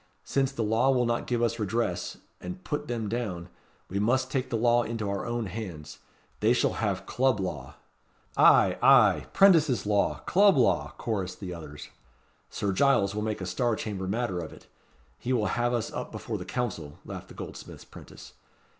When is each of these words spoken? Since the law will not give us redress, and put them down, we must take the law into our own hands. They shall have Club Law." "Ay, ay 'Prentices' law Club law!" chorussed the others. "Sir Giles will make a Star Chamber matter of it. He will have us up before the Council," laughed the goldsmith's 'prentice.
Since 0.23 0.51
the 0.51 0.63
law 0.63 0.89
will 0.89 1.05
not 1.05 1.27
give 1.27 1.43
us 1.43 1.59
redress, 1.59 2.17
and 2.39 2.63
put 2.63 2.87
them 2.87 3.07
down, 3.07 3.49
we 3.87 3.99
must 3.99 4.31
take 4.31 4.49
the 4.49 4.57
law 4.57 4.81
into 4.81 5.07
our 5.07 5.27
own 5.27 5.45
hands. 5.45 5.99
They 6.39 6.53
shall 6.53 6.73
have 6.81 7.05
Club 7.05 7.39
Law." 7.39 7.75
"Ay, 8.35 8.79
ay 8.81 9.27
'Prentices' 9.33 9.85
law 9.85 10.21
Club 10.25 10.57
law!" 10.57 10.93
chorussed 10.97 11.37
the 11.39 11.53
others. 11.53 11.89
"Sir 12.49 12.73
Giles 12.73 13.13
will 13.13 13.21
make 13.21 13.41
a 13.41 13.45
Star 13.45 13.75
Chamber 13.75 14.07
matter 14.07 14.39
of 14.39 14.51
it. 14.51 14.65
He 15.19 15.33
will 15.33 15.45
have 15.53 15.71
us 15.71 15.93
up 15.93 16.11
before 16.11 16.39
the 16.39 16.45
Council," 16.45 16.97
laughed 17.05 17.27
the 17.27 17.35
goldsmith's 17.35 17.85
'prentice. 17.85 18.33